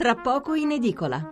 [0.00, 1.30] tra poco in edicola.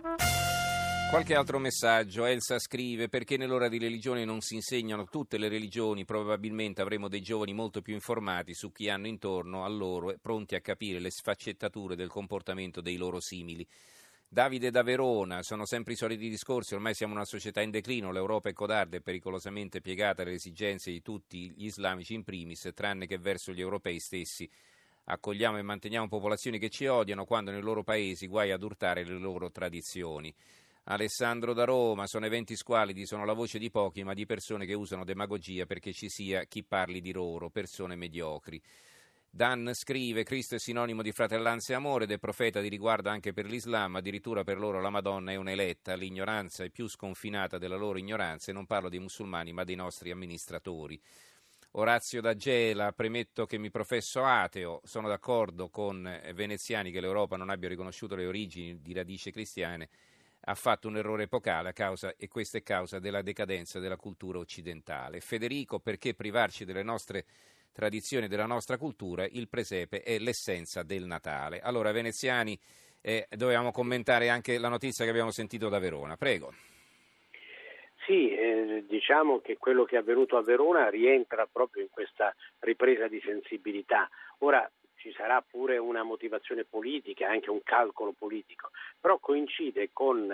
[1.09, 2.25] Qualche altro messaggio.
[2.25, 6.05] Elsa scrive: Perché nell'ora di religione non si insegnano tutte le religioni?
[6.05, 10.53] Probabilmente avremo dei giovani molto più informati su chi hanno intorno a loro e pronti
[10.53, 13.67] a capire le sfaccettature del comportamento dei loro simili.
[14.27, 18.49] Davide da Verona, sono sempre i soliti discorsi, ormai siamo una società in declino, l'Europa
[18.49, 23.17] è codarda e pericolosamente piegata alle esigenze di tutti gli islamici in primis, tranne che
[23.17, 24.47] verso gli europei stessi.
[25.11, 29.17] Accogliamo e manteniamo popolazioni che ci odiano quando nei loro paesi guai ad urtare le
[29.17, 30.31] loro tradizioni.
[30.83, 34.75] Alessandro da Roma, sono eventi squalidi, sono la voce di pochi, ma di persone che
[34.75, 38.61] usano demagogia perché ci sia chi parli di loro, persone mediocri.
[39.31, 43.33] Dan scrive: Cristo è sinonimo di fratellanza e amore ed è profeta di riguardo anche
[43.33, 47.97] per l'Islam, addirittura per loro la Madonna è un'eletta, l'ignoranza è più sconfinata della loro
[47.97, 51.01] ignoranza e non parlo dei musulmani ma dei nostri amministratori.
[51.73, 56.01] Orazio da Gela, premetto che mi professo ateo, sono d'accordo con
[56.33, 59.89] veneziani che l'Europa non abbia riconosciuto le origini di radici cristiane
[60.41, 65.19] ha fatto un errore epocale causa, e questa è causa della decadenza della cultura occidentale.
[65.19, 67.25] Federico, perché privarci delle nostre
[67.71, 71.59] tradizioni e della nostra cultura, il presepe è l'essenza del Natale.
[71.59, 72.59] Allora, veneziani,
[73.01, 76.15] eh, dovevamo commentare anche la notizia che abbiamo sentito da Verona.
[76.17, 76.53] Prego.
[78.09, 83.07] Sì, eh, diciamo che quello che è avvenuto a Verona rientra proprio in questa ripresa
[83.07, 84.09] di sensibilità.
[84.39, 90.27] Ora, ci sarà pure una motivazione politica, anche un calcolo politico, però coincide con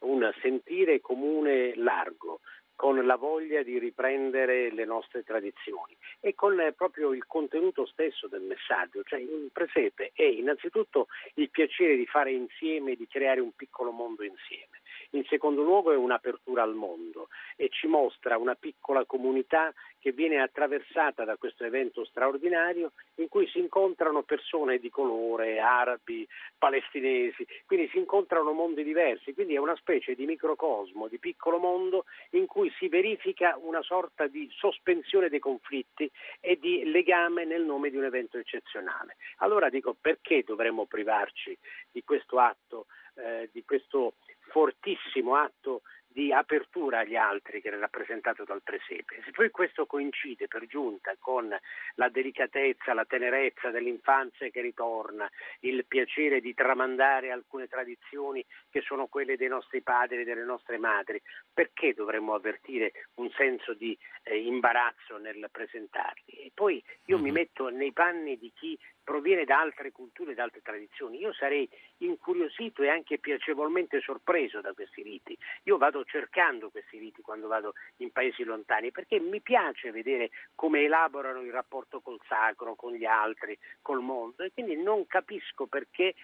[0.00, 2.40] un sentire comune largo,
[2.76, 8.42] con la voglia di riprendere le nostre tradizioni e con proprio il contenuto stesso del
[8.42, 13.90] messaggio, cioè il presepe è innanzitutto il piacere di fare insieme, di creare un piccolo
[13.90, 14.81] mondo insieme
[15.12, 20.40] in secondo luogo è un'apertura al mondo e ci mostra una piccola comunità che viene
[20.40, 26.26] attraversata da questo evento straordinario in cui si incontrano persone di colore, arabi,
[26.58, 32.04] palestinesi, quindi si incontrano mondi diversi, quindi è una specie di microcosmo, di piccolo mondo
[32.30, 37.90] in cui si verifica una sorta di sospensione dei conflitti e di legame nel nome
[37.90, 39.16] di un evento eccezionale.
[39.36, 41.56] Allora dico perché dovremmo privarci
[41.90, 44.14] di questo atto, eh, di questo
[44.48, 49.22] fortissimo atto di apertura agli altri che era rappresentato dal presepe.
[49.24, 51.48] Se poi questo coincide per giunta con
[51.94, 55.28] la delicatezza, la tenerezza dell'infanzia che ritorna,
[55.60, 60.76] il piacere di tramandare alcune tradizioni che sono quelle dei nostri padri e delle nostre
[60.76, 61.20] madri,
[61.52, 66.34] perché dovremmo avvertire un senso di eh, imbarazzo nel presentarli?
[66.34, 67.34] E poi io mi mhm.
[67.34, 71.18] metto nei panni di chi proviene da altre culture, da altre tradizioni.
[71.18, 71.68] Io sarei
[71.98, 75.36] incuriosito e anche piacevolmente sorpreso da questi riti.
[75.64, 80.82] Io vado cercando questi riti quando vado in paesi lontani perché mi piace vedere come
[80.82, 86.14] elaborano il rapporto col sacro, con gli altri, col mondo e quindi non capisco perché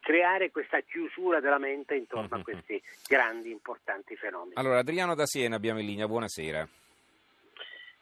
[0.00, 4.54] creare questa chiusura della mente intorno a questi grandi, importanti fenomeni.
[4.54, 6.68] Allora, Adriano da Siena abbiamo in linea, buonasera.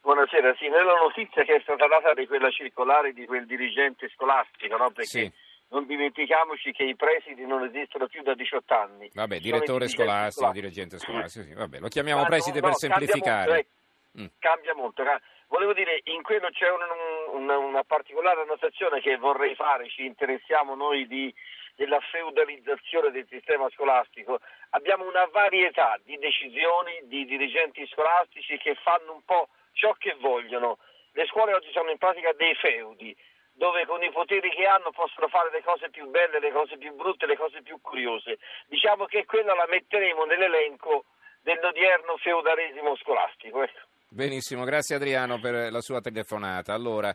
[0.08, 4.74] Buonasera, sì, nella notizia che è stata data di quella circolare di quel dirigente scolastico,
[4.78, 4.90] no?
[4.90, 5.32] Perché sì.
[5.68, 9.10] non dimentichiamoci che i presidi non esistono più da 18 anni.
[9.12, 13.66] Vabbè, direttore scolastico, dirigente scolastico, sì, vabbè, lo chiamiamo Ma preside no, per no, semplificare.
[14.08, 14.26] Cambia molto, eh, mm.
[14.38, 15.04] cambia molto.
[15.48, 20.74] Volevo dire, in quello c'è un, un, una particolare annotazione che vorrei fare, ci interessiamo
[20.74, 21.30] noi di,
[21.76, 24.40] della feudalizzazione del sistema scolastico.
[24.70, 29.48] Abbiamo una varietà di decisioni di dirigenti scolastici che fanno un po'
[29.78, 30.78] ciò che vogliono.
[31.12, 33.16] Le scuole oggi sono in pratica dei feudi,
[33.52, 36.94] dove con i poteri che hanno possono fare le cose più belle, le cose più
[36.94, 38.38] brutte, le cose più curiose.
[38.66, 41.04] Diciamo che quella la metteremo nell'elenco
[41.42, 43.62] dell'odierno feudalesimo scolastico.
[43.62, 43.86] Ecco.
[44.10, 46.74] Benissimo, grazie Adriano per la sua telefonata.
[46.74, 47.14] Allora,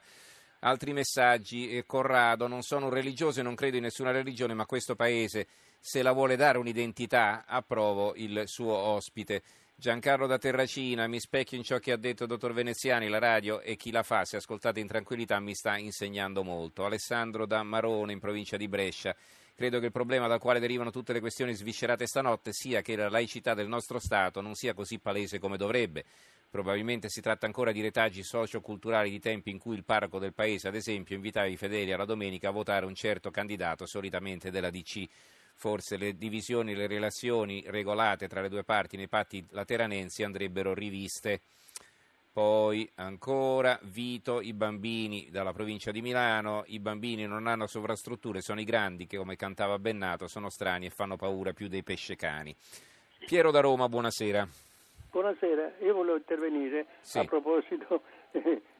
[0.62, 1.78] altri messaggi.
[1.78, 5.47] Eh, Corrado, non sono un religioso e non credo in nessuna religione, ma questo paese,
[5.80, 9.44] se la vuole dare un'identità, approvo il suo ospite.
[9.83, 13.59] Giancarlo da Terracina, mi specchio in ciò che ha detto il dottor Veneziani, la radio
[13.59, 16.85] e chi la fa, se ascoltate in tranquillità, mi sta insegnando molto.
[16.85, 19.13] Alessandro da Marone, in provincia di Brescia.
[19.53, 23.09] Credo che il problema dal quale derivano tutte le questioni sviscerate stanotte sia che la
[23.09, 26.06] laicità del nostro Stato non sia così palese come dovrebbe.
[26.50, 30.69] Probabilmente si tratta ancora di retaggi socio-culturali di tempi in cui il parroco del paese,
[30.69, 35.09] ad esempio, invitava i fedeli alla domenica a votare un certo candidato, solitamente della DC
[35.53, 41.41] forse le divisioni, le relazioni regolate tra le due parti nei patti lateranensi andrebbero riviste.
[42.33, 48.59] Poi ancora Vito, i bambini dalla provincia di Milano, i bambini non hanno sovrastrutture, sono
[48.59, 52.56] i grandi che come cantava Bennato sono strani e fanno paura più dei pescecani.
[53.27, 54.47] Piero da Roma, buonasera.
[55.11, 57.19] Buonasera, io volevo intervenire sì.
[57.19, 58.01] a proposito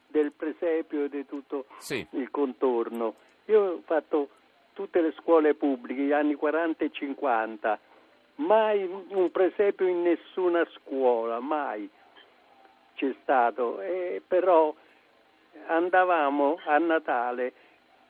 [0.08, 2.04] del presepio e di tutto sì.
[2.10, 3.14] il contorno.
[3.44, 4.30] Io ho fatto
[4.74, 7.78] tutte le scuole pubbliche, gli anni 40 e 50,
[8.36, 11.88] mai un presepio in nessuna scuola, mai
[12.94, 14.74] c'è stato, eh, però
[15.66, 17.52] andavamo a Natale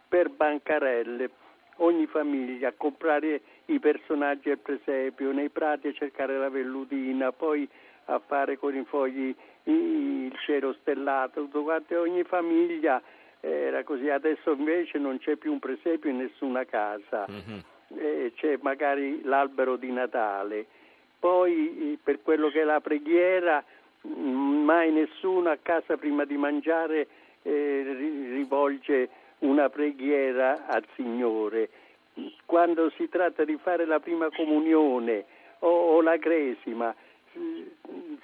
[0.08, 1.30] per bancarelle,
[1.76, 7.68] ogni famiglia, a comprare i personaggi del presepio, nei prati a cercare la vellutina, poi
[8.06, 9.34] a fare con i fogli
[9.64, 13.00] il cielo stellato, tutto quanto, ogni famiglia
[13.44, 17.58] era così, adesso invece non c'è più un presepio in nessuna casa, mm-hmm.
[17.98, 20.66] eh, c'è magari l'albero di Natale.
[21.18, 23.64] Poi per quello che è la preghiera,
[24.02, 27.06] mai nessuno a casa prima di mangiare
[27.42, 27.96] eh,
[28.32, 29.08] rivolge
[29.40, 31.68] una preghiera al Signore.
[32.44, 35.24] Quando si tratta di fare la prima comunione
[35.60, 36.94] o, o la cresima,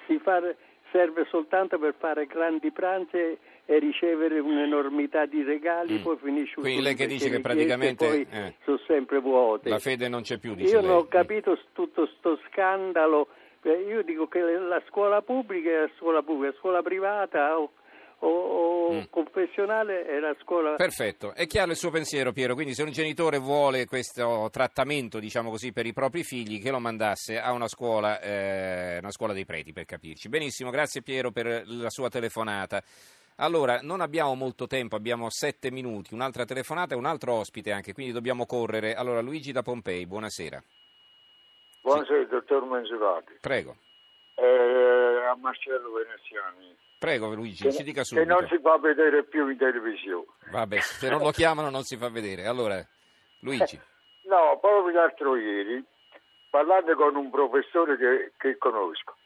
[0.06, 0.42] si fa,
[0.90, 3.36] serve soltanto per fare grandi pranzi
[3.70, 6.02] e ricevere un'enormità di regali, mm.
[6.02, 9.68] poi finisce un Quindi lei che dice che praticamente poi eh, sono sempre vuote.
[9.68, 10.88] La fede non c'è più, dice Io lei.
[10.88, 13.28] non ho capito tutto questo scandalo.
[13.62, 17.70] Io dico che la scuola pubblica è la scuola pubblica, la scuola privata o
[18.22, 19.02] o, o mm.
[19.08, 20.74] confessionale è la scuola.
[20.74, 25.48] Perfetto, è chiaro il suo pensiero Piero, quindi se un genitore vuole questo trattamento diciamo
[25.48, 29.46] così per i propri figli che lo mandasse a una scuola, eh, una scuola dei
[29.46, 30.28] preti per capirci.
[30.28, 32.82] Benissimo, grazie Piero per la sua telefonata.
[33.42, 37.94] Allora, non abbiamo molto tempo, abbiamo sette minuti, un'altra telefonata e un altro ospite anche,
[37.94, 38.94] quindi dobbiamo correre.
[38.94, 40.62] Allora, Luigi da Pompei, buonasera.
[41.80, 42.28] Buonasera, sì.
[42.28, 43.38] dottor Manzivati.
[43.40, 43.76] Prego.
[44.34, 46.76] Eh, a Marcello Veneziani.
[46.98, 48.26] Prego Luigi, che, ci dica subito.
[48.26, 50.26] Che non si fa vedere più in televisione.
[50.50, 52.44] Vabbè, se non lo chiamano non si fa vedere.
[52.44, 52.86] Allora,
[53.40, 53.76] Luigi.
[53.76, 55.82] Eh, no, proprio l'altro ieri,
[56.50, 59.16] parlando con un professore che, che conosco,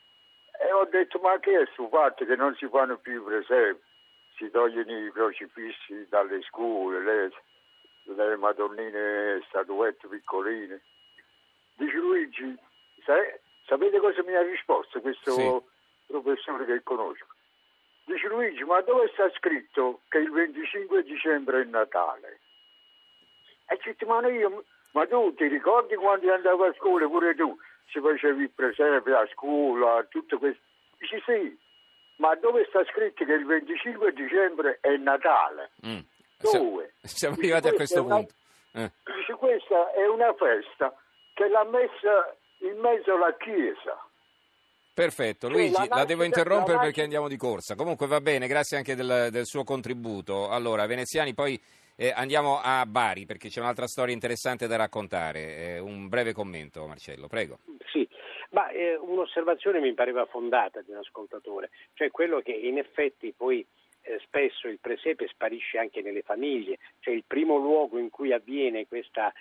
[0.64, 3.80] e ho detto ma che è su fatto che non si fanno più i presepi,
[4.36, 7.30] si togliono i crocifissi dalle scuole, le,
[8.14, 10.82] le madonnine statuette piccoline.
[11.76, 12.56] Dice Luigi,
[13.04, 15.62] sai, sapete cosa mi ha risposto questo sì.
[16.06, 17.26] professore che conosco?
[18.04, 22.40] Dice Luigi, ma dove sta scritto che il 25 dicembre è Natale?
[23.66, 27.56] E ma io, ma tu ti ricordi quando andavo a scuola, pure tu,
[27.90, 30.60] si facevi il presepe a scuola, tutto questo?
[30.98, 31.58] Dice sì,
[32.16, 35.70] ma dove sta scritto che il 25 dicembre è Natale?
[35.86, 36.00] Mm.
[36.38, 36.94] Dove?
[37.02, 38.34] Siamo arrivati a questo una, punto.
[38.72, 38.90] Eh.
[39.16, 40.94] Dice questa è una festa
[41.34, 43.98] che l'ha messa in mezzo alla chiesa.
[44.94, 47.74] Perfetto, Luigi, la, devo interrompere perché andiamo di corsa.
[47.74, 50.50] Comunque va bene, grazie anche del, del suo contributo.
[50.50, 51.60] Allora, veneziani, poi
[51.96, 55.56] eh, andiamo a Bari perché c'è un'altra storia interessante da raccontare.
[55.56, 57.58] Eh, un breve commento, Marcello, prego.
[57.90, 58.03] Sì,
[58.54, 63.66] ma eh, un'osservazione mi pareva fondata di un ascoltatore, cioè quello che in effetti poi
[64.02, 68.86] eh, spesso il presepe sparisce anche nelle famiglie, cioè il primo luogo in cui avviene
[68.86, 69.32] questa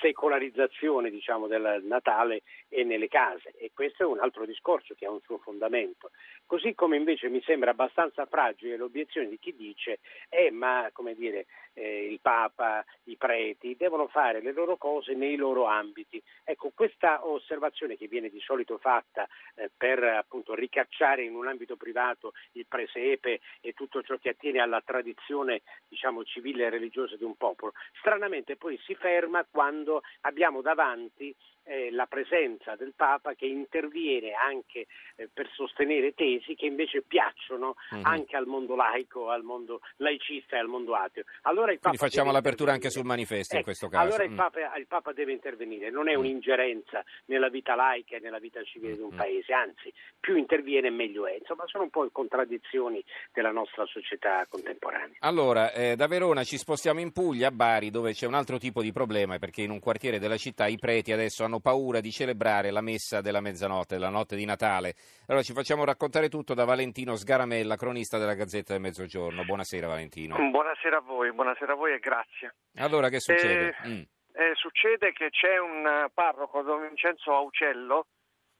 [0.00, 5.10] secolarizzazione diciamo, del Natale è nelle case e questo è un altro discorso che ha
[5.10, 6.10] un suo fondamento.
[6.46, 11.46] Così come invece mi sembra abbastanza fragile l'obiezione di chi dice eh, ma come dire,
[11.74, 16.20] eh, il Papa, i preti devono fare le loro cose nei loro ambiti.
[16.44, 21.76] Ecco, questa osservazione che viene di solito fatta eh, per appunto ricacciare in un ambito
[21.76, 27.24] privato il presepe e tutto ciò che attiene alla tradizione diciamo civile e religiosa di
[27.24, 29.19] un popolo, stranamente poi si ferma
[29.50, 34.86] quando abbiamo davanti eh, la presenza del Papa che interviene anche
[35.16, 38.04] eh, per sostenere tesi che invece piacciono mm-hmm.
[38.04, 41.24] anche al mondo laico, al mondo laicista e al mondo ateo.
[41.42, 44.04] Allora Quindi facciamo l'apertura anche sul manifesto eh, in questo caso.
[44.04, 44.36] Allora il mm.
[44.36, 46.18] Papa, il Papa, deve intervenire, non è mm.
[46.18, 49.16] un'ingerenza nella vita laica e nella vita civile di un mm.
[49.16, 51.36] paese, anzi più interviene meglio è.
[51.38, 53.02] Insomma sono un po' contraddizioni
[53.32, 55.16] della nostra società contemporanea.
[55.20, 58.82] Allora, eh, da Verona ci spostiamo in Puglia, a Bari, dove c'è un altro tipo
[58.82, 62.70] di problema, perché in un quartiere della città i preti adesso hanno paura di celebrare
[62.70, 64.94] la messa della mezzanotte, la notte di Natale.
[65.26, 69.44] Allora ci facciamo raccontare tutto da Valentino Sgaramella, cronista della Gazzetta del Mezzogiorno.
[69.44, 70.36] Buonasera Valentino.
[70.36, 72.54] Buonasera a voi, buonasera a voi e grazie.
[72.76, 73.74] Allora che succede?
[73.82, 74.00] Eh, mm.
[74.34, 78.06] eh, succede che c'è un parroco, Don Vincenzo Aucello,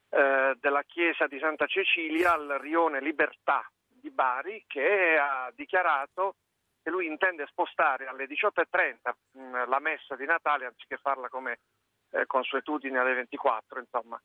[0.09, 6.35] eh, della chiesa di Santa Cecilia al rione Libertà di Bari, che ha dichiarato
[6.83, 11.59] che lui intende spostare alle 18.30 mh, mm, la messa di Natale anziché farla come
[12.11, 14.21] eh, consuetudine alle 24, insomma.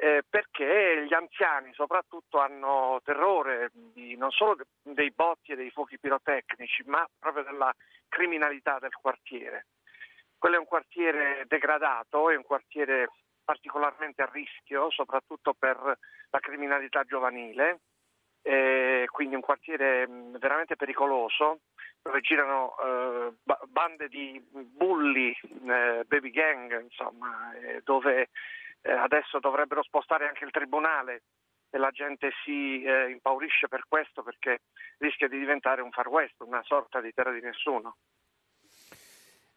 [0.00, 5.70] Eh, perché gli anziani soprattutto hanno terrore di, non solo de, dei botti e dei
[5.70, 7.74] fuochi pirotecnici, ma proprio della
[8.08, 9.66] criminalità del quartiere.
[10.38, 13.10] Quello è un quartiere degradato, è un quartiere
[13.44, 15.98] particolarmente a rischio, soprattutto per
[16.30, 17.80] la criminalità giovanile,
[18.42, 21.60] eh, quindi un quartiere mh, veramente pericoloso
[22.02, 28.28] dove girano eh, ba- bande di bulli, eh, baby gang, insomma, eh, dove
[28.82, 31.22] eh, adesso dovrebbero spostare anche il tribunale
[31.70, 34.60] e la gente si eh, impaurisce per questo perché
[34.98, 37.96] rischia di diventare un far west, una sorta di terra di nessuno.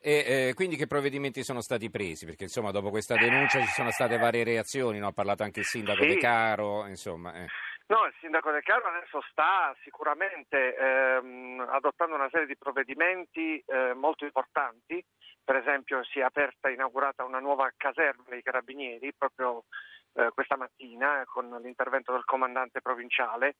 [0.03, 2.25] E eh, quindi che provvedimenti sono stati presi?
[2.25, 5.07] Perché insomma dopo questa denuncia ci sono state varie reazioni, no?
[5.07, 6.07] ha parlato anche il sindaco Sì.
[6.07, 7.35] De Caro, insomma.
[7.35, 7.45] eh.
[7.91, 13.93] No, il sindaco De Caro adesso sta sicuramente ehm, adottando una serie di provvedimenti eh,
[13.93, 15.03] molto importanti,
[15.43, 19.65] per esempio si è aperta e inaugurata una nuova caserma dei carabinieri proprio
[20.13, 23.57] eh, questa mattina con l'intervento del comandante provinciale.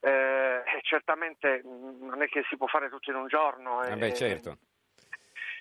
[0.00, 3.78] Eh, e certamente mh, non è che si può fare tutto in un giorno.
[3.78, 4.58] Ah, e- beh, certo.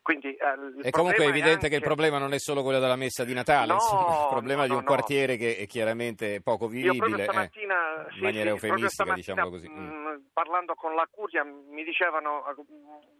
[0.08, 2.96] Quindi, eh, E comunque è evidente che il anche- problema non è solo quello della
[2.96, 6.40] messa di Natale, No, insomma, il problema no, di un no, quartiere che è chiaramente
[6.42, 7.24] poco vivibile.
[7.24, 7.24] eh.
[7.26, 7.76] stamattina,
[8.08, 9.68] in sì, maniera sì, eufemistica, diciamolo così.
[9.68, 12.42] mh, parlando con la curia mi dicevano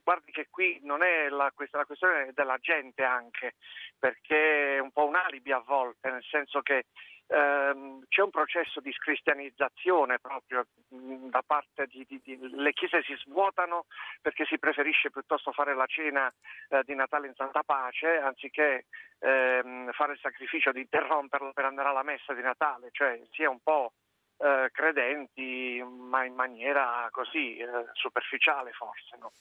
[0.02, 3.56] guardi che qui non è la, questa, la questione della gente anche,
[4.00, 6.86] perché è un po' un alibi a volte, nel senso che
[7.28, 13.02] ehm, c'è un processo di scristianizzazione proprio mh, da parte di, di- di- le chiese
[13.04, 13.86] si svuotano
[14.22, 16.34] perché si preferisce piuttosto fare la cena
[16.70, 18.86] eh, di Natale in Santa Pace anziché
[19.20, 23.48] ehm, fare il sacrificio di interromperlo per andare alla messa di Natale, cioè si è
[23.48, 23.94] un po'
[24.40, 29.18] eh, credenti ma in maniera così eh, superficiale forse.
[29.20, 29.32] No?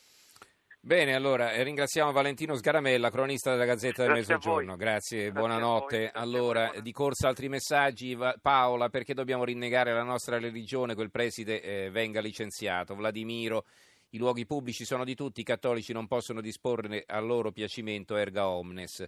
[0.86, 4.76] Bene, allora eh, ringraziamo Valentino Sgaramella, cronista della Gazzetta del Grazie Mezzogiorno.
[4.76, 5.98] Grazie, Grazie buonanotte.
[5.98, 8.16] grazie, allora, di corsa altri messaggi.
[8.40, 10.94] Paola, perché dobbiamo rinnegare la nostra religione?
[10.94, 12.94] Quel preside eh, venga licenziato.
[12.94, 13.64] Vladimiro,
[14.10, 18.46] i luoghi pubblici sono di tutti, i cattolici non possono disporne a loro piacimento erga
[18.46, 19.04] omnes.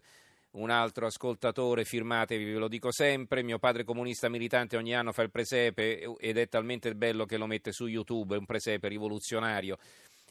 [0.51, 5.23] Un altro ascoltatore, firmatevi, ve lo dico sempre, mio padre comunista militante ogni anno fa
[5.23, 9.77] il presepe ed è talmente bello che lo mette su YouTube, è un presepe rivoluzionario.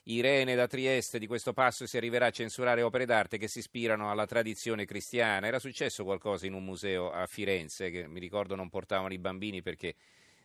[0.10, 4.10] Irene da Trieste di questo passo si arriverà a censurare opere d'arte che si ispirano
[4.10, 5.48] alla tradizione cristiana.
[5.48, 9.62] Era successo qualcosa in un museo a Firenze che mi ricordo non portavano i bambini
[9.62, 9.96] perché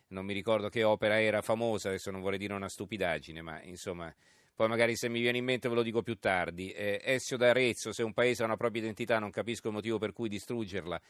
[0.07, 4.13] non mi ricordo che opera era famosa, adesso non vorrei dire una stupidaggine, ma insomma,
[4.53, 6.69] poi magari se mi viene in mente ve lo dico più tardi.
[6.71, 9.97] Eh, Ezio da Arezzo, se un paese ha una propria identità non capisco il motivo
[9.97, 11.01] per cui distruggerla.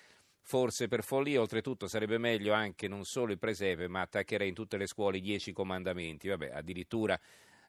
[0.42, 4.78] Forse per follia, oltretutto sarebbe meglio anche non solo il presepe, ma attaccherei in tutte
[4.78, 6.28] le scuole i dieci comandamenti.
[6.28, 7.20] Vabbè, addirittura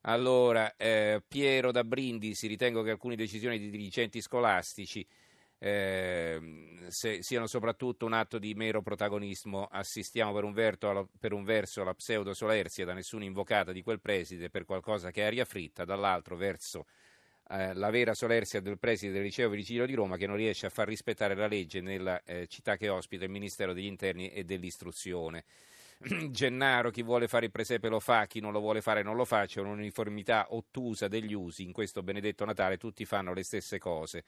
[0.06, 5.06] allora, eh, Piero da Brindisi, ritengo che alcune decisioni di dirigenti scolastici
[5.58, 6.38] eh,
[6.88, 9.64] se- siano soprattutto un atto di mero protagonismo.
[9.70, 13.82] Assistiamo per un, verto alla- per un verso alla pseudo solerzia da nessuna invocata di
[13.82, 16.84] quel preside per qualcosa che è aria fritta, dall'altro verso
[17.50, 20.70] eh, la vera solerzia del preside del liceo Virgilio di Roma che non riesce a
[20.70, 25.44] far rispettare la legge nella eh, città che ospita il Ministero degli Interni e dell'Istruzione.
[26.30, 29.25] Gennaro, chi vuole fare il presepe lo fa, chi non lo vuole fare non lo
[29.25, 34.25] fa, c'è un'uniformità ottusa degli usi, in questo benedetto Natale tutti fanno le stesse cose.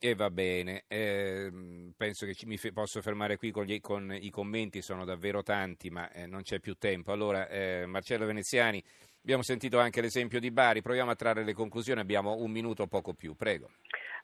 [0.00, 4.16] E va bene, ehm, penso che ci- mi fe- posso fermare qui con, gli- con
[4.18, 7.12] i commenti, sono davvero tanti, ma eh, non c'è più tempo.
[7.12, 8.82] Allora, eh, Marcello Veneziani,
[9.20, 12.86] abbiamo sentito anche l'esempio di Bari, proviamo a trarre le conclusioni, abbiamo un minuto o
[12.86, 13.70] poco più, prego.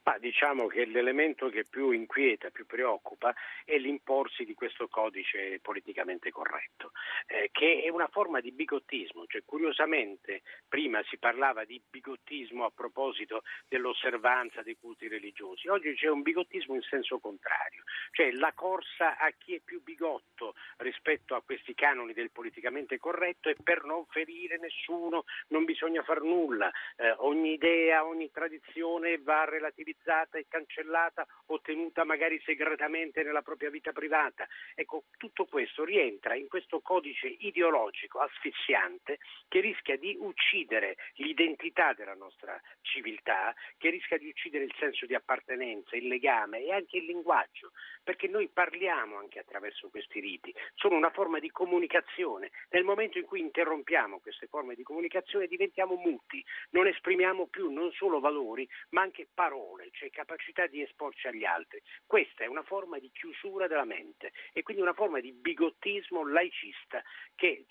[0.06, 3.34] Ma diciamo che l'elemento che più inquieta, più preoccupa
[3.64, 6.92] è l'imporsi di questo codice politicamente corretto,
[7.26, 12.70] eh, che è una forma di bigottismo, cioè curiosamente prima si parlava di bigottismo a
[12.70, 19.16] proposito dell'osservanza dei culti religiosi, oggi c'è un bigottismo in senso contrario, cioè la corsa
[19.16, 24.04] a chi è più bigotto rispetto a questi canoni del politicamente corretto e per non
[24.04, 29.92] ferire nessuno non bisogna far nulla, eh, ogni idea, ogni tradizione va relativizzata
[30.32, 34.46] e cancellata o tenuta magari segretamente nella propria vita privata.
[34.74, 42.14] Ecco, tutto questo rientra in questo codice ideologico asfissiante che rischia di uccidere l'identità della
[42.14, 47.04] nostra civiltà, che rischia di uccidere il senso di appartenenza, il legame e anche il
[47.04, 47.72] linguaggio,
[48.02, 52.50] perché noi parliamo anche attraverso questi riti, sono una forma di comunicazione.
[52.70, 57.90] Nel momento in cui interrompiamo queste forme di comunicazione diventiamo muti, non esprimiamo più non
[57.92, 61.82] solo valori, ma anche parole, cioè capacità di esporci agli altri.
[62.06, 67.02] Questa è una forma di chiusura della mente e quindi una forma di bigottismo laicista
[67.34, 67.66] che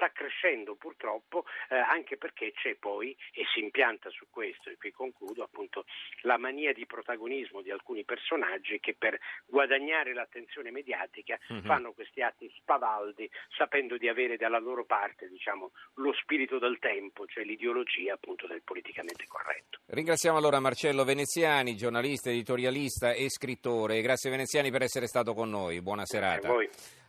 [0.00, 4.90] sta crescendo purtroppo eh, anche perché c'è poi e si impianta su questo e qui
[4.92, 5.84] concludo appunto
[6.22, 11.62] la mania di protagonismo di alcuni personaggi che per guadagnare l'attenzione mediatica Mhm.
[11.62, 17.26] fanno questi atti spavaldi sapendo di avere dalla loro parte diciamo lo spirito del tempo
[17.26, 24.00] cioè l'ideologia appunto del politicamente corretto Ringraziamo allora Marcello Veneziani, giornalista, editorialista e scrittore.
[24.02, 26.46] Grazie Veneziani per essere stato con noi, buona serata.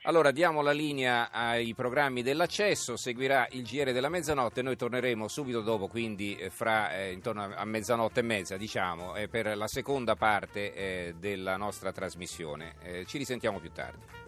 [0.05, 5.61] Allora diamo la linea ai programmi dell'accesso, seguirà il GR della mezzanotte, noi torneremo subito
[5.61, 10.15] dopo, quindi eh, fra eh, intorno a mezzanotte e mezza, diciamo, eh, per la seconda
[10.15, 12.77] parte eh, della nostra trasmissione.
[12.81, 14.20] Eh, ci risentiamo più tardi.